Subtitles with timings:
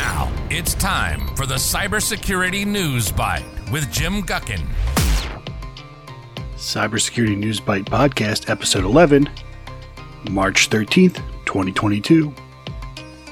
[0.00, 4.66] Now it's time for the Cybersecurity News Bite with Jim Guckin.
[6.56, 9.28] Cybersecurity News Bite Podcast, Episode 11,
[10.30, 12.32] March 13th, 2022.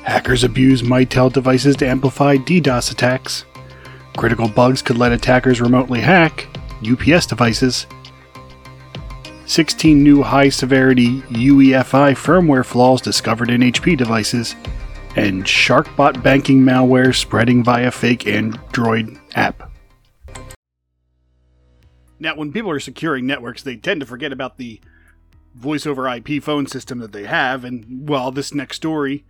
[0.03, 3.47] Hackers abuse Mitel devices to amplify DDoS attacks.
[4.19, 6.49] Critical bugs could let attackers remotely hack
[6.87, 7.87] UPS devices.
[9.47, 14.55] 16 new high severity UEFI firmware flaws discovered in HP devices,
[15.17, 19.71] and Sharkbot banking malware spreading via fake Android app.
[22.21, 24.81] Now, when people are securing networks, they tend to forget about the
[25.55, 29.25] voice over IP phone system that they have, and well, this next story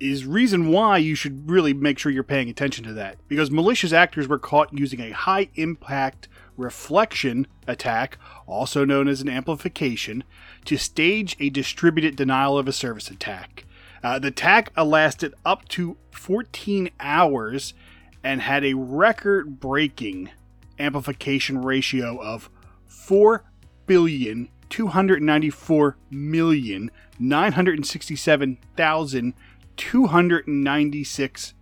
[0.00, 3.16] is reason why you should really make sure you're paying attention to that.
[3.26, 9.28] Because malicious actors were caught using a high impact reflection attack, also known as an
[9.28, 10.24] amplification,
[10.64, 13.64] to stage a distributed denial of a service attack.
[14.02, 17.74] Uh, the attack lasted up to 14 hours
[18.22, 20.30] and had a record breaking
[20.78, 22.50] amplification ratio of
[22.86, 23.42] 4
[23.86, 29.34] billion 294 million 967,000
[29.76, 31.54] 296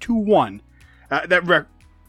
[0.00, 0.62] to 1.
[1.10, 1.62] Uh, that re-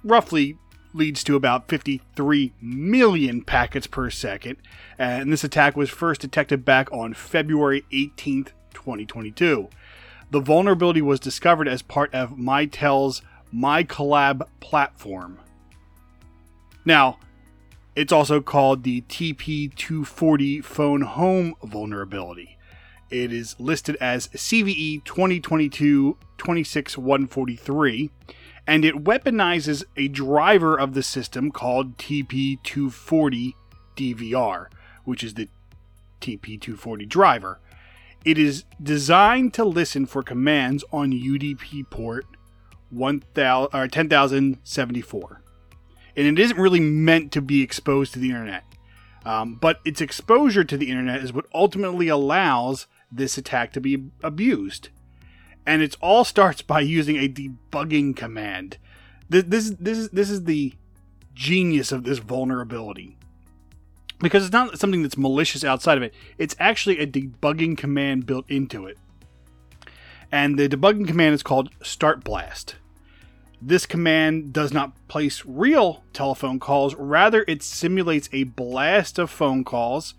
[0.03, 0.57] roughly
[0.93, 4.57] leads to about 53 million packets per second.
[4.97, 9.69] And this attack was first detected back on February 18th, 2022.
[10.29, 13.21] The vulnerability was discovered as part of Mitel's
[13.53, 15.39] MiCollab platform.
[16.85, 17.17] Now,
[17.95, 22.57] it's also called the TP240 phone home vulnerability.
[23.09, 28.11] It is listed as CVE 2022 26143,
[28.67, 33.53] and it weaponizes a driver of the system called TP240
[33.95, 34.67] DVR,
[35.05, 35.47] which is the
[36.21, 37.59] TP240 driver.
[38.27, 42.25] It is designed to listen for commands on UDP port
[42.89, 45.41] 1000, or 10074.
[46.17, 48.65] And it isn't really meant to be exposed to the internet.
[49.23, 54.09] Um, but its exposure to the internet is what ultimately allows this attack to be
[54.21, 54.89] abused.
[55.65, 58.77] And it all starts by using a debugging command.
[59.29, 60.73] This, this, this, is, this is the
[61.33, 63.16] genius of this vulnerability.
[64.19, 68.49] Because it's not something that's malicious outside of it, it's actually a debugging command built
[68.49, 68.97] into it.
[70.31, 72.75] And the debugging command is called Start Blast.
[73.61, 79.63] This command does not place real telephone calls, rather, it simulates a blast of phone
[79.63, 80.13] calls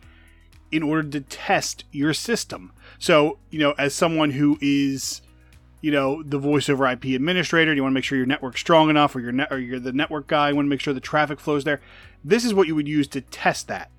[0.72, 2.72] in order to test your system.
[2.98, 5.22] So, you know, as someone who is,
[5.80, 8.90] you know, the voice over IP administrator, you want to make sure your network's strong
[8.90, 11.00] enough, or you're, net, or you're the network guy, you want to make sure the
[11.00, 11.80] traffic flows there.
[12.24, 13.90] This is what you would use to test that.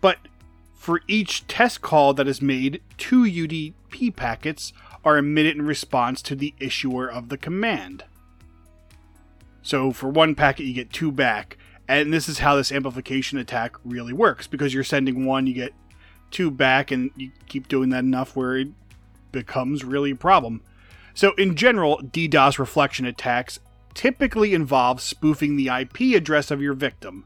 [0.00, 0.18] But
[0.74, 4.72] for each test call that is made, two UDP packets
[5.04, 8.04] are emitted in response to the issuer of the command.
[9.62, 11.58] So for one packet, you get two back.
[11.88, 15.72] And this is how this amplification attack really works because you're sending one, you get
[16.30, 18.68] two back, and you keep doing that enough where it
[19.32, 20.62] becomes really a problem.
[21.14, 23.58] So, in general, DDoS reflection attacks
[23.96, 27.24] typically involves spoofing the IP address of your victim,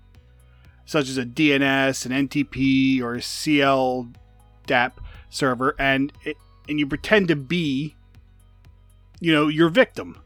[0.87, 4.93] such as a DNS, an NTP, or a CLDAP
[5.29, 6.37] server, and it,
[6.69, 7.97] and you pretend to be,
[9.19, 10.23] you know, your victim.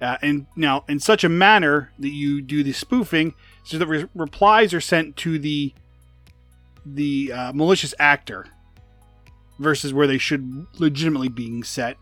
[0.00, 3.34] Uh, and now, in such a manner that you do the spoofing,
[3.64, 5.72] so that re- replies are sent to the
[6.84, 8.44] the uh, malicious actor
[9.58, 11.96] versus where they should legitimately being set,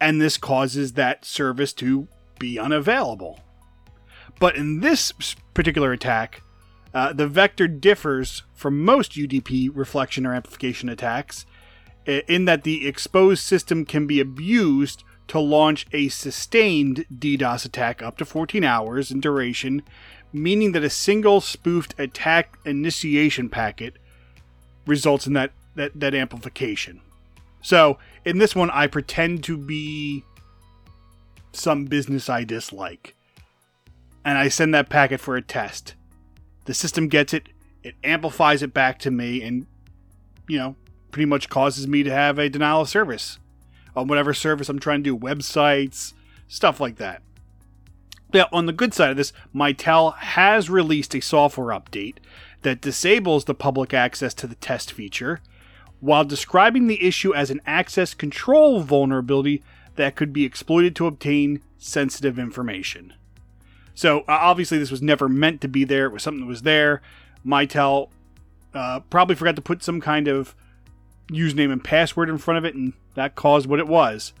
[0.00, 2.08] and this causes that service to
[2.42, 3.40] be unavailable.
[4.40, 5.12] But in this
[5.54, 6.42] particular attack,
[6.92, 11.46] uh, the vector differs from most UDP reflection or amplification attacks
[12.04, 18.18] in that the exposed system can be abused to launch a sustained DDoS attack up
[18.18, 19.82] to 14 hours in duration,
[20.32, 23.94] meaning that a single spoofed attack initiation packet
[24.84, 27.00] results in that, that, that amplification.
[27.62, 30.24] So, in this one, I pretend to be
[31.52, 33.14] some business I dislike.
[34.24, 35.94] And I send that packet for a test.
[36.64, 37.48] The system gets it,
[37.82, 39.66] it amplifies it back to me, and,
[40.48, 40.76] you know,
[41.10, 43.38] pretty much causes me to have a denial of service
[43.96, 46.14] on whatever service I'm trying to do, websites,
[46.48, 47.22] stuff like that.
[48.32, 52.16] Now, on the good side of this, Mitel has released a software update
[52.62, 55.40] that disables the public access to the test feature
[56.00, 59.62] while describing the issue as an access control vulnerability
[59.96, 63.14] that could be exploited to obtain sensitive information.
[63.94, 66.06] So, obviously, this was never meant to be there.
[66.06, 67.02] It was something that was there.
[67.44, 68.08] Mitel
[68.74, 70.54] uh, probably forgot to put some kind of
[71.28, 74.32] username and password in front of it, and that caused what it was.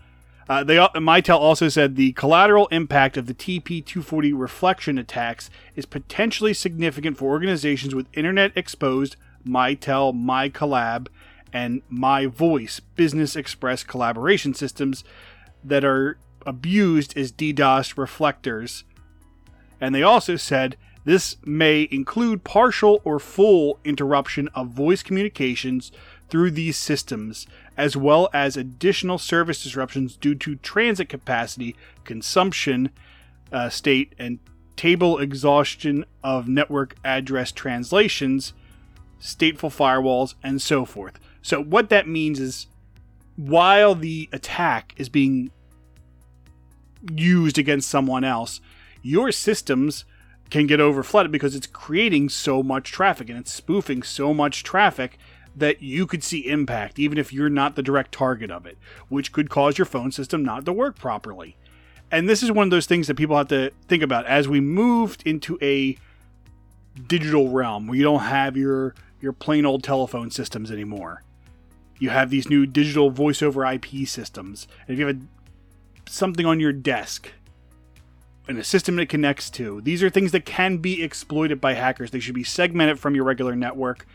[0.48, 6.52] Uh, they Mitel also said the collateral impact of the TP240 reflection attacks is potentially
[6.52, 9.16] significant for organizations with internet exposed
[9.46, 11.08] Mitel, MiCollab,
[11.52, 15.04] and MiVoice Business Express collaboration systems
[15.64, 18.84] that are abused as DDoS reflectors.
[19.80, 25.90] And they also said this may include partial or full interruption of voice communications
[26.28, 32.90] through these systems, as well as additional service disruptions due to transit capacity, consumption
[33.52, 34.38] uh, state, and
[34.76, 38.52] table exhaustion of network address translations,
[39.20, 41.18] stateful firewalls, and so forth.
[41.42, 42.66] So, what that means is
[43.36, 45.50] while the attack is being
[47.14, 48.60] used against someone else,
[49.02, 50.04] your systems
[50.50, 55.18] can get overflooded because it's creating so much traffic and it's spoofing so much traffic
[55.56, 59.32] that you could see impact, even if you're not the direct target of it, which
[59.32, 61.56] could cause your phone system not to work properly.
[62.10, 64.60] And this is one of those things that people have to think about as we
[64.60, 65.96] moved into a
[67.06, 71.22] digital realm where you don't have your your plain old telephone systems anymore.
[72.02, 74.66] You have these new digital voice over IP systems.
[74.86, 77.30] And if you have a, something on your desk
[78.48, 82.10] and a system it connects to, these are things that can be exploited by hackers.
[82.10, 84.06] They should be segmented from your regular network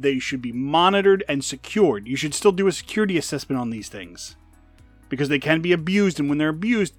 [0.00, 2.08] they should be monitored and secured.
[2.08, 4.36] You should still do a security assessment on these things
[5.08, 6.94] because they can be abused, and when they're abused,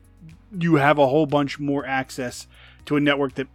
[0.57, 2.47] you have a whole bunch more access
[2.85, 3.47] to a network that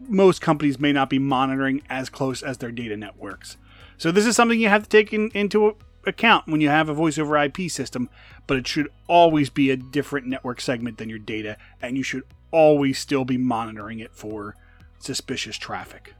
[0.00, 3.56] most companies may not be monitoring as close as their data networks.
[3.98, 5.76] So, this is something you have to take in, into
[6.06, 8.08] account when you have a voice over IP system,
[8.46, 12.22] but it should always be a different network segment than your data, and you should
[12.50, 14.54] always still be monitoring it for
[14.98, 16.14] suspicious traffic.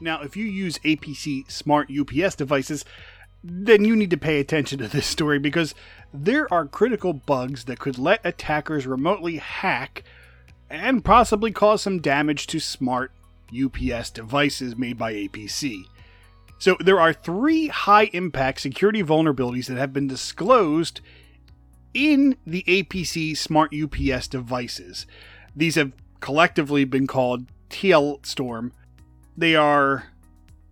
[0.00, 2.84] Now, if you use APC smart UPS devices,
[3.42, 5.74] then you need to pay attention to this story because
[6.12, 10.02] there are critical bugs that could let attackers remotely hack
[10.70, 13.12] and possibly cause some damage to smart
[13.54, 15.84] UPS devices made by APC.
[16.64, 21.02] So, there are three high impact security vulnerabilities that have been disclosed
[21.92, 25.06] in the APC smart UPS devices.
[25.54, 28.70] These have collectively been called TLStorm
[29.36, 30.06] they are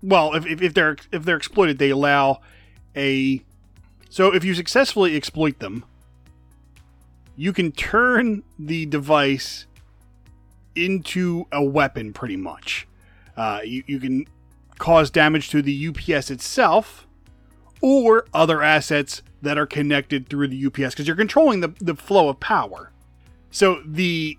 [0.03, 2.41] well if, if, they're if they're exploited they allow
[2.97, 3.43] a
[4.09, 5.85] so if you successfully exploit them
[7.37, 9.67] you can turn the device
[10.75, 12.87] into a weapon pretty much
[13.37, 14.25] uh, you, you can
[14.83, 17.07] cause damage to the ups itself
[17.81, 22.29] or other assets that are connected through the ups because you're controlling the, the flow
[22.29, 22.91] of power
[23.53, 24.37] so the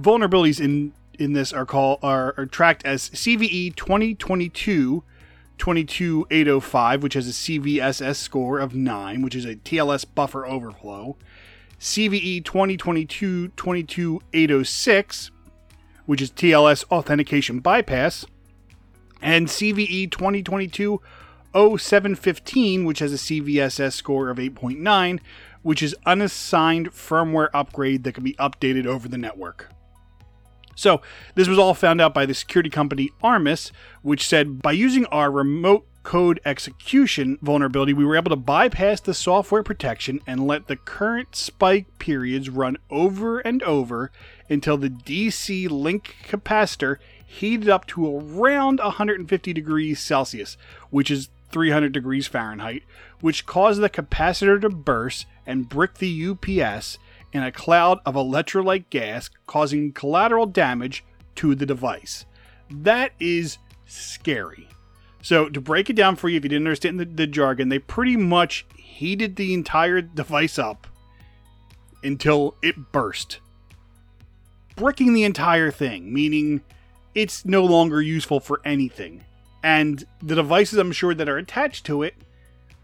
[0.00, 5.04] vulnerabilities in in this are called are, are tracked as CVE 2022
[5.58, 11.16] 22805, which has a CVSS score of 9, which is a TLS buffer overflow.
[11.80, 15.30] CVE 2022 22806,
[16.04, 18.26] which is TLS authentication bypass.
[19.20, 21.00] And CVE 2022
[21.54, 25.20] 0715, which has a CVSS score of 8.9,
[25.62, 29.70] which is unassigned firmware upgrade that can be updated over the network.
[30.74, 31.00] So,
[31.34, 33.72] this was all found out by the security company Armis,
[34.02, 39.12] which said by using our remote code execution vulnerability, we were able to bypass the
[39.12, 44.12] software protection and let the current spike periods run over and over
[44.48, 50.56] until the DC link capacitor heated up to around 150 degrees Celsius,
[50.90, 52.84] which is 300 degrees Fahrenheit,
[53.20, 56.98] which caused the capacitor to burst and brick the UPS
[57.32, 61.04] in a cloud of electrolyte gas, causing collateral damage
[61.34, 62.24] to the device.
[62.70, 64.68] That is scary.
[65.22, 67.80] So, to break it down for you, if you didn't understand the, the jargon, they
[67.80, 70.86] pretty much heated the entire device up
[72.02, 73.40] until it burst,
[74.76, 76.62] bricking the entire thing, meaning
[77.16, 79.24] it's no longer useful for anything.
[79.64, 82.14] And the devices, I'm sure, that are attached to it,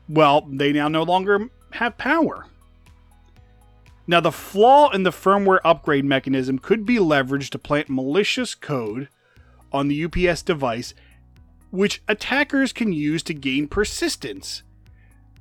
[0.09, 2.47] well, they now no longer have power.
[4.07, 9.09] Now, the flaw in the firmware upgrade mechanism could be leveraged to plant malicious code
[9.71, 10.95] on the UPS device,
[11.71, 14.63] which attackers can use to gain persistence.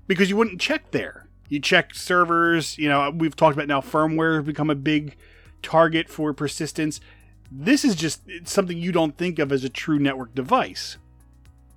[0.05, 1.27] Because you wouldn't check there.
[1.48, 5.15] You check servers, you know, we've talked about now firmware has become a big
[5.63, 7.00] target for persistence.
[7.51, 10.98] This is just something you don't think of as a true network device.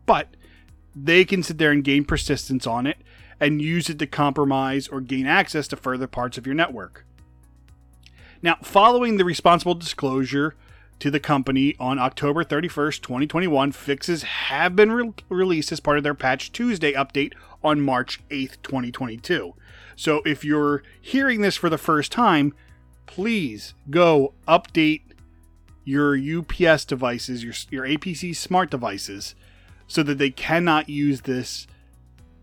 [0.06, 0.28] But
[0.94, 2.98] they can sit there and gain persistence on it
[3.40, 7.04] and use it to compromise or gain access to further parts of your network.
[8.40, 10.54] Now, following the responsible disclosure
[11.00, 13.72] to the company on October 31st, 2021.
[13.72, 18.62] Fixes have been re- released as part of their Patch Tuesday update on March 8th,
[18.62, 19.54] 2022.
[19.96, 22.54] So if you're hearing this for the first time,
[23.06, 25.02] please go update
[25.84, 29.34] your UPS devices, your, your APC smart devices,
[29.86, 31.66] so that they cannot use this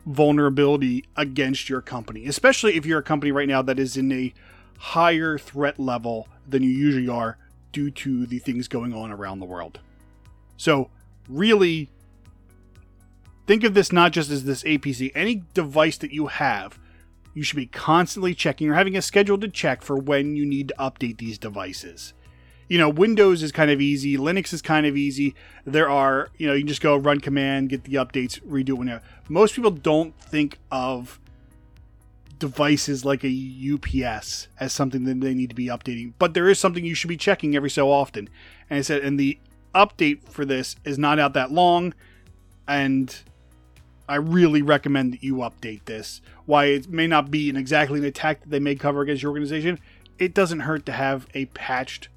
[0.06, 4.34] vulnerability against your company, especially if you're a company right now that is in a
[4.78, 7.38] higher threat level than you usually are
[7.72, 9.80] due to the things going on around the world.
[10.58, 10.90] So,
[11.30, 11.90] really
[13.48, 16.80] think of this not just as this APC, any device that you have,
[17.34, 20.70] you should be constantly checking or having a schedule to check for when you need
[20.70, 22.14] to update these devices.
[22.72, 25.36] You know, Windows is kind of easy, Linux is kind of easy.
[25.66, 28.74] There are, you know, you can just go run command, get the updates, redo it
[28.76, 29.04] whenever.
[29.28, 31.20] Most people don't think of
[32.40, 36.60] devices like a UPS as something that they need to be updating, but there is
[36.60, 38.30] something you should be checking every so often.
[38.70, 39.38] And I said, and the
[39.76, 41.94] update for this is not out that long,
[42.70, 43.14] and
[44.08, 46.22] I really recommend that you update this.
[46.46, 49.32] Why it may not be an exactly an attack that they may cover against your
[49.32, 49.78] organization,
[50.18, 52.08] it doesn't hurt to have a patched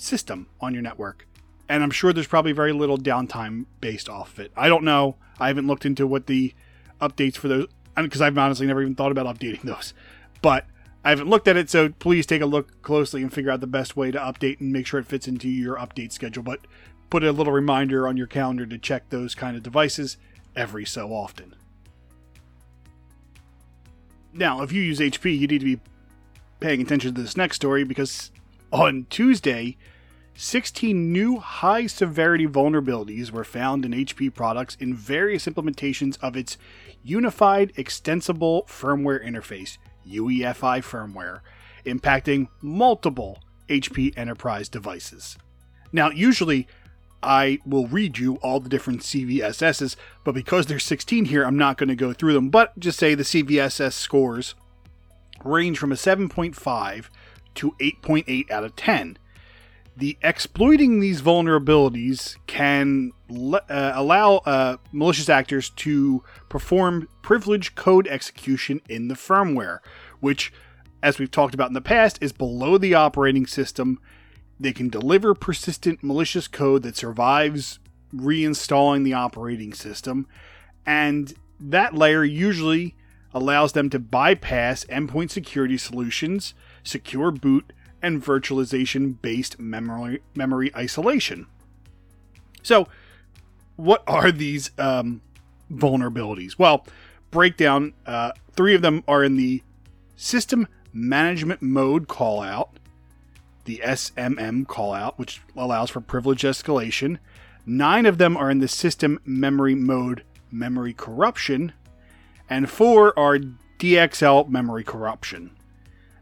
[0.00, 1.26] system on your network.
[1.68, 4.52] And I'm sure there's probably very little downtime based off of it.
[4.56, 5.16] I don't know.
[5.38, 6.54] I haven't looked into what the
[7.00, 9.94] updates for those because I've honestly never even thought about updating those.
[10.42, 10.66] But
[11.04, 13.66] I haven't looked at it, so please take a look closely and figure out the
[13.66, 16.42] best way to update and make sure it fits into your update schedule.
[16.42, 16.60] But
[17.08, 20.16] put a little reminder on your calendar to check those kind of devices
[20.54, 21.54] every so often.
[24.32, 25.80] Now, if you use HP, you need to be
[26.60, 28.30] paying attention to this next story because
[28.72, 29.76] on Tuesday,
[30.42, 36.56] 16 new high severity vulnerabilities were found in HP products in various implementations of its
[37.02, 39.76] Unified Extensible Firmware Interface,
[40.08, 41.40] UEFI firmware,
[41.84, 45.36] impacting multiple HP enterprise devices.
[45.92, 46.66] Now, usually
[47.22, 49.94] I will read you all the different CVSSs,
[50.24, 52.48] but because there's 16 here, I'm not going to go through them.
[52.48, 54.54] But just say the CVSS scores
[55.44, 57.04] range from a 7.5
[57.56, 59.18] to 8.8 out of 10
[60.00, 68.08] the exploiting these vulnerabilities can le- uh, allow uh, malicious actors to perform privileged code
[68.08, 69.80] execution in the firmware,
[70.20, 70.52] which,
[71.02, 74.00] as we've talked about in the past, is below the operating system.
[74.58, 77.78] They can deliver persistent malicious code that survives
[78.14, 80.26] reinstalling the operating system,
[80.86, 82.96] and that layer usually
[83.34, 91.46] allows them to bypass endpoint security solutions, secure boot, and virtualization based memory, memory isolation.
[92.62, 92.88] So,
[93.76, 95.22] what are these um,
[95.72, 96.58] vulnerabilities?
[96.58, 96.86] Well,
[97.30, 99.62] breakdown uh, three of them are in the
[100.16, 102.70] system management mode callout,
[103.64, 107.18] the SMM callout, which allows for privilege escalation.
[107.64, 111.72] Nine of them are in the system memory mode memory corruption,
[112.48, 113.38] and four are
[113.78, 115.52] DXL memory corruption.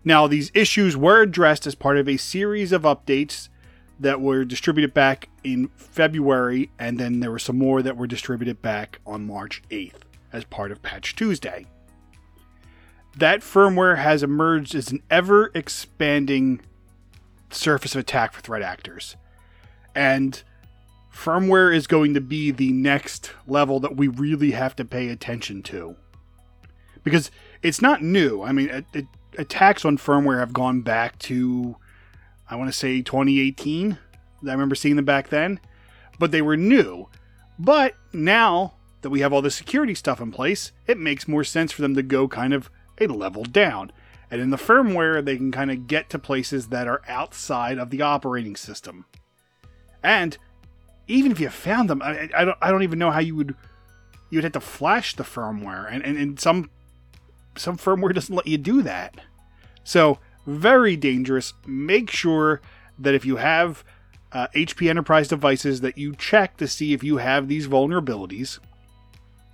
[0.09, 3.51] Now, these issues were addressed as part of a series of updates
[4.01, 8.63] that were distributed back in February, and then there were some more that were distributed
[8.63, 10.01] back on March 8th
[10.33, 11.67] as part of Patch Tuesday.
[13.19, 16.63] That firmware has emerged as an ever expanding
[17.51, 19.15] surface of attack for threat actors.
[19.95, 20.43] And
[21.15, 25.63] firmware is going to be the next level that we really have to pay attention
[25.65, 25.97] to.
[27.05, 27.31] Because
[27.63, 28.43] it's not new.
[28.43, 29.07] I mean, it, it,
[29.37, 31.77] attacks on firmware have gone back to,
[32.49, 33.99] I want to say 2018.
[34.47, 35.61] I remember seeing them back then,
[36.19, 37.09] but they were new.
[37.59, 41.73] But now that we have all the security stuff in place, it makes more sense
[41.73, 42.71] for them to go kind of
[43.01, 43.93] a level down.
[44.31, 47.91] And in the firmware, they can kind of get to places that are outside of
[47.91, 49.07] the operating system.
[50.03, 50.37] And
[51.07, 53.57] even if you found them, I, I don't, I don't even know how you would
[54.31, 56.71] you'd have to flash the firmware, and, and, and some
[57.59, 59.21] some firmware doesn't let you do that.
[59.85, 61.55] So, very dangerous.
[61.67, 62.61] Make sure
[62.99, 63.85] that if you have
[64.33, 68.59] uh, HP Enterprise devices, that you check to see if you have these vulnerabilities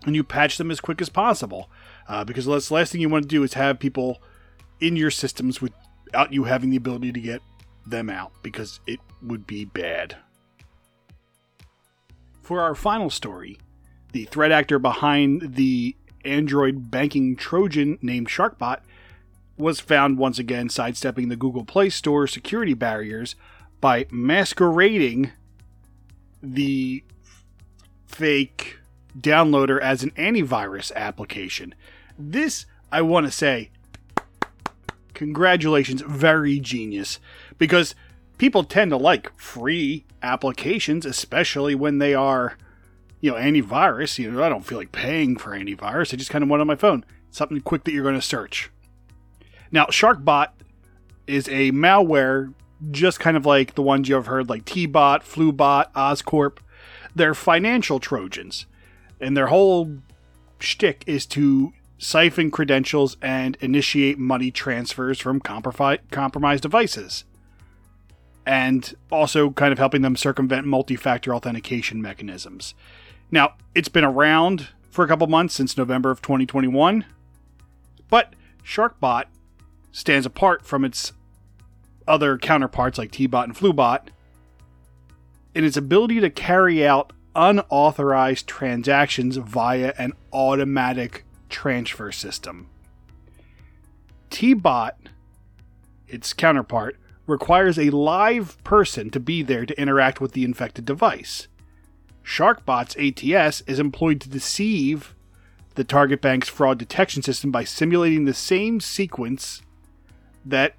[0.06, 1.70] and you patch them as quick as possible.
[2.08, 4.20] Uh, because the last thing you want to do is have people
[4.80, 7.40] in your systems without you having the ability to get
[7.86, 10.16] them out, because it would be bad.
[12.42, 13.58] For our final story,
[14.12, 18.80] the threat actor behind the Android banking Trojan named Sharkbot
[19.56, 23.36] was found once again sidestepping the Google Play Store security barriers
[23.80, 25.30] by masquerading
[26.42, 27.04] the
[28.06, 28.78] fake
[29.18, 31.74] downloader as an antivirus application.
[32.18, 33.70] This, I want to say,
[35.14, 37.20] congratulations, very genius.
[37.58, 37.94] Because
[38.38, 42.56] people tend to like free applications, especially when they are,
[43.24, 44.18] you know, antivirus.
[44.18, 46.12] You know, I don't feel like paying for antivirus.
[46.12, 47.06] I just kind of want on my phone.
[47.30, 48.70] Something quick that you're going to search.
[49.72, 50.48] Now, SharkBot
[51.26, 52.52] is a malware
[52.90, 56.58] just kind of like the ones you have heard, like TeaBot, FluBot, Oscorp.
[57.16, 58.66] They're financial Trojans,
[59.18, 59.96] and their whole
[60.58, 67.24] shtick is to siphon credentials and initiate money transfers from compromised devices.
[68.44, 72.74] And also kind of helping them circumvent multi factor authentication mechanisms.
[73.30, 77.04] Now, it's been around for a couple months since November of 2021,
[78.08, 79.24] but SharkBot
[79.92, 81.12] stands apart from its
[82.06, 84.08] other counterparts like TeaBot and FluBot
[85.54, 92.68] in its ability to carry out unauthorized transactions via an automatic transfer system.
[94.30, 94.92] TeaBot,
[96.06, 101.48] its counterpart, requires a live person to be there to interact with the infected device.
[102.24, 105.14] SharkBot's ATS is employed to deceive
[105.74, 109.62] the target bank's fraud detection system by simulating the same sequence
[110.44, 110.74] that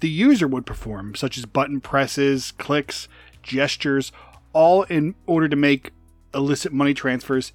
[0.00, 3.08] the user would perform, such as button presses, clicks,
[3.42, 4.12] gestures,
[4.52, 5.92] all in order to make
[6.34, 7.52] illicit money transfers.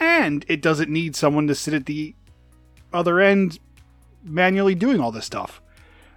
[0.00, 2.14] And it doesn't need someone to sit at the
[2.92, 3.58] other end
[4.24, 5.60] manually doing all this stuff.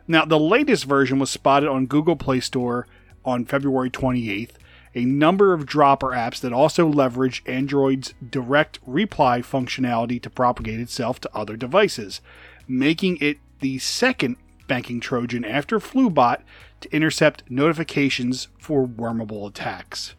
[0.07, 2.87] Now, the latest version was spotted on Google Play Store
[3.23, 4.51] on February 28th.
[4.95, 11.19] A number of dropper apps that also leverage Android's direct reply functionality to propagate itself
[11.21, 12.21] to other devices,
[12.67, 14.37] making it the second
[14.67, 16.41] banking Trojan after FluBot
[16.81, 20.15] to intercept notifications for wormable attacks.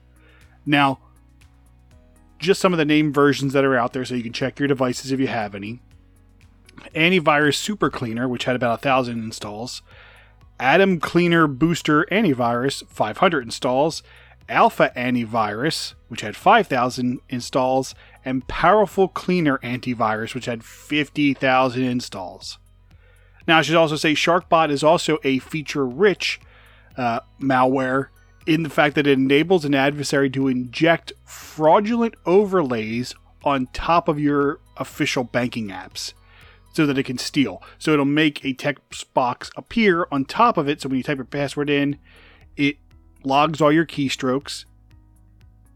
[0.67, 0.99] Now,
[2.39, 4.69] just some of the name versions that are out there so you can check your
[4.69, 5.81] devices if you have any.
[6.95, 9.81] Antivirus Super Cleaner, which had about a thousand installs.
[10.61, 14.03] Atom Cleaner Booster Antivirus, 500 installs.
[14.49, 17.95] Alpha Antivirus, which had 5,000 installs.
[18.25, 22.59] And Powerful Cleaner Antivirus, which had 50,000 installs.
[23.47, 26.41] Now, I should also say SharkBot is also a feature rich
[26.97, 28.09] uh, malware
[28.47, 34.19] in the fact that it enables an adversary to inject fraudulent overlays on top of
[34.19, 36.13] your official banking apps
[36.73, 37.63] so that it can steal.
[37.79, 40.81] So it'll make a text box appear on top of it.
[40.81, 41.99] So when you type your password in,
[42.57, 42.77] it
[43.27, 44.65] logs all your keystrokes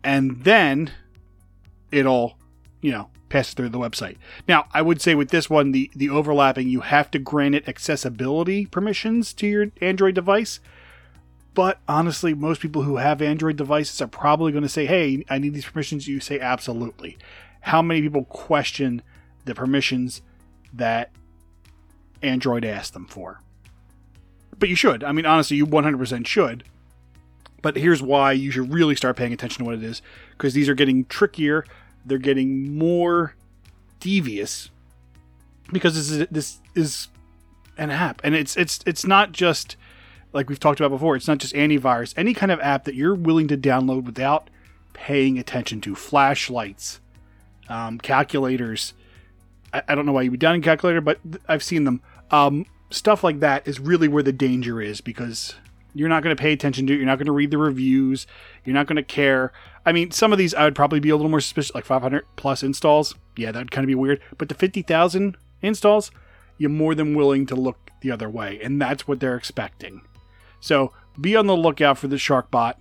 [0.05, 0.91] and then
[1.91, 2.39] it'll,
[2.81, 4.17] you know, passes through the website.
[4.49, 7.69] Now, I would say with this one, the, the overlapping, you have to grant it
[7.69, 10.61] accessibility permissions to your Android device.
[11.55, 15.39] But honestly, most people who have Android devices are probably going to say, hey, I
[15.39, 16.09] need these permissions.
[16.09, 17.19] You say, absolutely.
[17.61, 19.03] How many people question
[19.45, 20.23] the permissions
[20.73, 21.11] that
[22.23, 23.41] Android asked them for?
[24.59, 25.03] But you should.
[25.03, 26.65] I mean, honestly, you 100% should.
[27.62, 30.68] But here's why you should really start paying attention to what it is because these
[30.68, 31.64] are getting trickier.
[32.05, 33.35] They're getting more
[33.99, 34.70] devious
[35.73, 37.09] because this is this is
[37.77, 38.20] an app.
[38.25, 39.77] And it's it's it's not just
[40.33, 42.14] like we've talked about before it's not just antivirus.
[42.16, 44.49] Any kind of app that you're willing to download without
[44.92, 47.01] paying attention to flashlights
[47.68, 48.92] um, calculators
[49.73, 51.85] I, I, don't know why you would be down a calculator but th- i've seen
[51.85, 52.03] them.
[52.31, 55.55] Um, stuff like that is really where the danger is because
[55.94, 56.96] you're not going to pay attention to it.
[56.96, 58.26] You're not going to read the reviews.
[58.64, 59.53] You're not going to care.
[59.85, 62.24] I mean, some of these I would probably be a little more suspicious, like 500
[62.37, 63.14] plus installs.
[63.37, 64.20] Yeah, that'd kind of be weird.
[64.38, 66.11] But the 50,000 installs,
[66.59, 68.61] you're more than willing to look the other way.
[68.62, 70.03] And that's what they're expecting.
[70.61, 72.74] So be on the lookout for the SharkBot.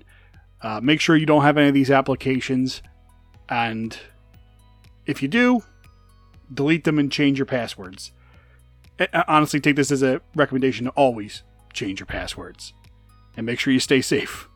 [0.61, 2.81] Uh, make sure you don't have any of these applications.
[3.47, 3.97] And
[5.05, 5.63] if you do,
[6.53, 8.11] delete them and change your passwords.
[8.99, 12.73] I honestly take this as a recommendation to always change your passwords
[13.39, 14.49] and make sure you stay safe.